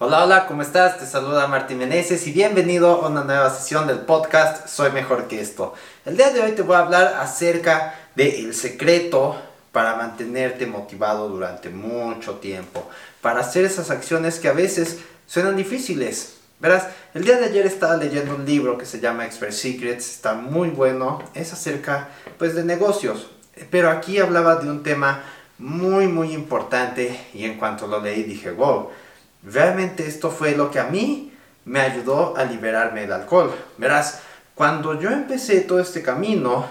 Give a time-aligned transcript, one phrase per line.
[0.00, 0.98] Hola, hola, ¿cómo estás?
[0.98, 5.40] Te saluda Martín Meneses y bienvenido a una nueva sesión del podcast Soy Mejor que
[5.40, 5.72] esto.
[6.04, 11.70] El día de hoy te voy a hablar acerca del secreto para mantenerte motivado durante
[11.70, 16.38] mucho tiempo, para hacer esas acciones que a veces suenan difíciles.
[16.58, 20.34] Verás, el día de ayer estaba leyendo un libro que se llama Expert Secrets, está
[20.34, 23.28] muy bueno, es acerca pues de negocios,
[23.70, 25.22] pero aquí hablaba de un tema
[25.56, 28.90] muy muy importante y en cuanto lo leí dije, wow,
[29.44, 31.32] realmente esto fue lo que a mí
[31.64, 33.54] me ayudó a liberarme del alcohol.
[33.78, 34.20] Verás,
[34.54, 36.66] cuando yo empecé todo este camino,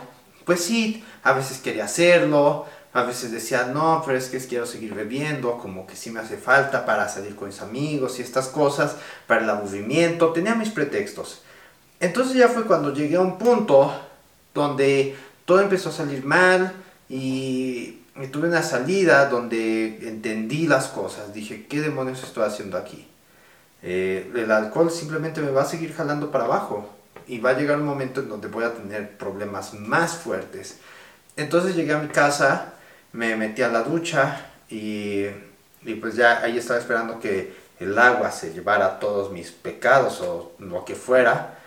[0.46, 4.94] pues sí, a veces quería hacerlo, a veces decía, no, pero es que quiero seguir
[4.94, 8.98] bebiendo, como que sí me hace falta para salir con mis amigos y estas cosas,
[9.26, 11.42] para el aburrimiento, tenía mis pretextos.
[12.00, 13.92] Entonces ya fue cuando llegué a un punto
[14.54, 16.74] donde todo empezó a salir mal
[17.10, 21.34] y y tuve una salida donde entendí las cosas.
[21.34, 23.08] Dije, ¿qué demonios estoy haciendo aquí?
[23.82, 26.90] Eh, el alcohol simplemente me va a seguir jalando para abajo
[27.28, 30.78] y va a llegar un momento en donde voy a tener problemas más fuertes.
[31.36, 32.74] Entonces llegué a mi casa,
[33.14, 35.26] me metí a la ducha y,
[35.82, 40.54] y pues ya ahí estaba esperando que el agua se llevara todos mis pecados o
[40.60, 41.58] lo que fuera.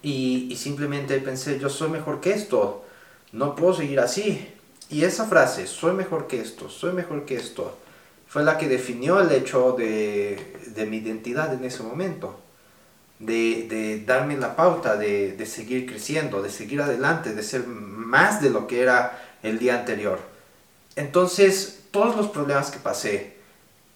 [0.00, 2.84] Y, y simplemente pensé, yo soy mejor que esto,
[3.32, 4.53] no puedo seguir así.
[4.94, 7.76] Y esa frase, soy mejor que esto, soy mejor que esto,
[8.28, 12.38] fue la que definió el hecho de, de mi identidad en ese momento.
[13.18, 18.50] De, darme la pauta de, de, seguir creciendo, de seguir adelante, de ser más de
[18.50, 20.20] lo que era el día anterior.
[20.94, 23.34] Entonces, todos los problemas que pasé,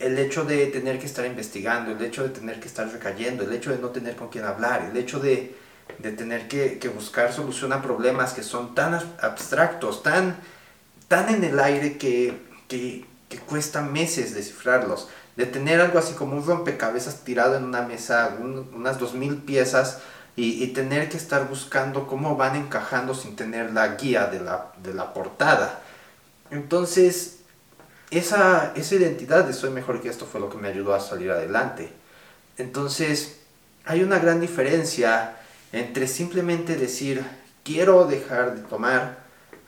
[0.00, 3.52] el hecho de tener que estar investigando, el hecho de tener que estar recayendo, el
[3.52, 5.54] hecho de no tener con quién hablar, el hecho de,
[5.98, 10.57] de tener que, que buscar solución a problemas que son tan abstractos, tan
[11.08, 15.08] tan en el aire que, que, que cuesta meses descifrarlos.
[15.36, 20.00] De tener algo así como un rompecabezas tirado en una mesa, unas dos mil piezas,
[20.36, 24.72] y, y, tener que estar buscando cómo van encajando sin tener la guía de la,
[24.80, 25.80] de la portada.
[26.52, 27.38] Entonces,
[28.12, 31.32] esa, esa identidad de soy mejor que esto fue lo que me ayudó a salir
[31.32, 31.92] adelante.
[32.56, 33.40] Entonces,
[33.84, 35.36] hay una gran diferencia
[35.72, 37.24] entre simplemente decir,
[37.64, 39.18] quiero dejar de tomar,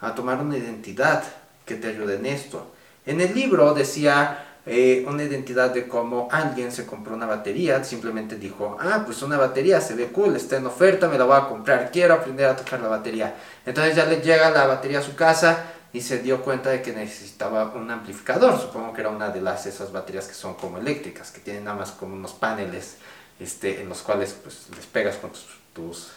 [0.01, 1.25] a tomar una identidad
[1.71, 2.73] que te ayude en esto.
[3.07, 8.35] En el libro decía eh, una identidad de cómo alguien se compró una batería, simplemente
[8.35, 11.47] dijo, ah, pues una batería se ve cool, está en oferta, me la voy a
[11.47, 13.37] comprar, quiero aprender a tocar la batería.
[13.65, 16.93] Entonces ya le llega la batería a su casa y se dio cuenta de que
[16.93, 21.31] necesitaba un amplificador, supongo que era una de las esas baterías que son como eléctricas,
[21.31, 22.97] que tienen nada más como unos paneles
[23.39, 26.09] este, en los cuales pues les pegas con tus, tus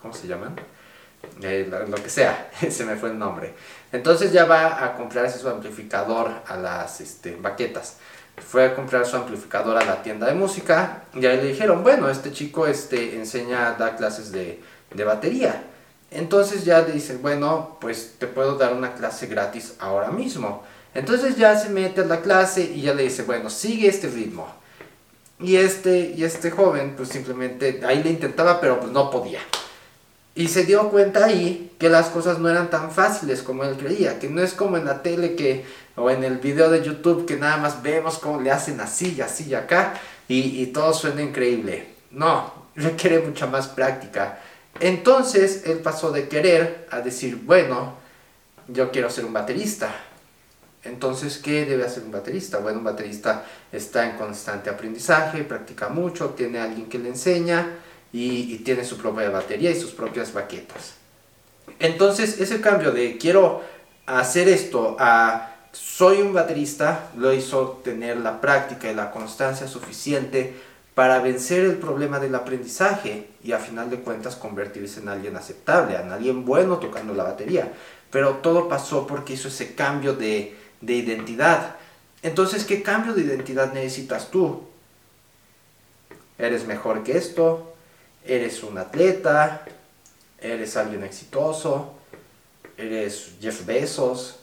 [0.00, 0.56] ¿cómo se llaman?
[1.88, 3.54] Lo, que sea, se me fue el nombre.
[3.90, 7.96] Entonces ya va a comprarse su amplificador a las este, baquetas.
[8.36, 12.08] Fue a comprar su amplificador a la tienda de música y ahí le dijeron, bueno,
[12.08, 15.64] este chico este, enseña, da clases de, de batería.
[16.10, 20.62] Entonces ya le dicen, bueno, pues te puedo dar una clase gratis ahora mismo.
[20.94, 24.46] Entonces ya se mete a la clase y ya le dice, bueno, sigue este ritmo.
[25.40, 29.40] Y este, y este joven, pues simplemente ahí le intentaba, pero pues no podía.
[30.34, 34.18] Y se dio cuenta ahí que las cosas no eran tan fáciles como él creía,
[34.18, 35.64] que no es como en la tele que,
[35.96, 39.20] o en el video de YouTube que nada más vemos cómo le hacen así y
[39.20, 39.94] así y acá
[40.28, 41.88] y, y todo suena increíble.
[42.10, 44.38] No, requiere mucha más práctica.
[44.80, 47.94] Entonces él pasó de querer a decir, bueno,
[48.68, 49.94] yo quiero ser un baterista.
[50.84, 52.58] Entonces, ¿qué debe hacer un baterista?
[52.58, 57.68] Bueno, un baterista está en constante aprendizaje, practica mucho, tiene alguien que le enseña
[58.12, 60.94] y, tiene su propia batería y sus propias baquetas.
[61.78, 63.62] Entonces ese cambio de quiero
[64.06, 70.54] hacer esto a soy un baterista lo hizo tener la práctica y la constancia suficiente
[70.94, 75.96] para vencer el problema del aprendizaje y a final de cuentas convertirse en alguien aceptable,
[75.96, 77.72] en alguien bueno tocando la batería.
[78.10, 81.76] Pero todo pasó porque hizo ese cambio de, de identidad.
[82.22, 84.64] Entonces, ¿qué cambio de identidad necesitas tú?
[86.36, 87.71] ¿Eres mejor que esto?
[88.24, 89.62] Eres un atleta,
[90.40, 91.94] eres alguien exitoso,
[92.76, 94.36] eres Jeff Bezos.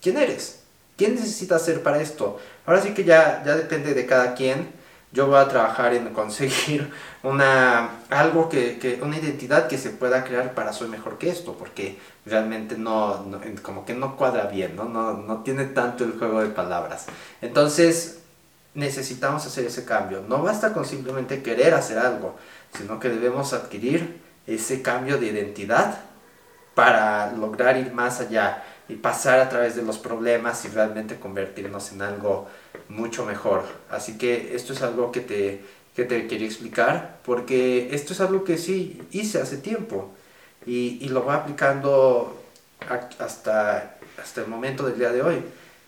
[0.00, 0.60] ¿Quién eres?
[0.96, 2.38] ¿Quién necesitas ser para esto?
[2.64, 4.74] Ahora sí que ya, ya depende de cada quien.
[5.12, 6.90] Yo voy a trabajar en conseguir
[7.22, 11.98] una, algo que, una identidad que se pueda crear para soy mejor que esto, porque
[12.24, 14.84] realmente no, no, como que no cuadra bien, ¿no?
[14.84, 17.06] No, no tiene tanto el juego de palabras.
[17.40, 18.18] Entonces,
[18.76, 20.22] necesitamos hacer ese cambio.
[20.28, 22.36] No basta con simplemente querer hacer algo,
[22.76, 26.00] sino que debemos adquirir ese cambio de identidad
[26.74, 28.62] para lograr ir más allá.
[28.88, 32.46] y pasar a través de los problemas y realmente convertirnos en algo
[32.88, 33.64] mucho mejor.
[33.90, 35.60] Así que esto es algo que te,
[35.96, 40.14] que te quería explicar porque esto es algo que sí hice hace tiempo
[40.66, 42.40] y, y lo voy aplicando
[43.18, 45.42] hasta, hasta el momento del día de hoy.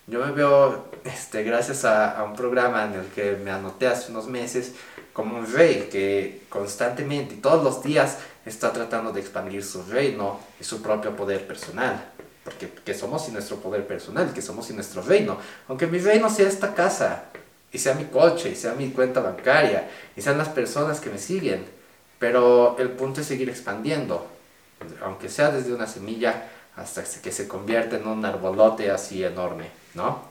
[0.06, 4.11] Yo me veo, este, gracias a, a un programa en el que me anoté hace
[4.11, 4.73] unos meses,
[5.18, 10.38] como un rey que constantemente y todos los días está tratando de expandir su reino
[10.60, 12.12] y su propio poder personal.
[12.44, 15.36] Porque que somos sin nuestro poder personal, que somos sin nuestro reino.
[15.66, 17.24] Aunque mi reino sea esta casa,
[17.72, 21.18] y sea mi coche, y sea mi cuenta bancaria, y sean las personas que me
[21.18, 21.66] siguen.
[22.20, 24.24] Pero el punto es seguir expandiendo,
[25.02, 30.22] aunque sea desde una semilla hasta que se convierta en un arbolote así enorme, ¿no?